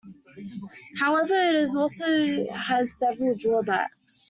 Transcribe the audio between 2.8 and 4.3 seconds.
several drawbacks.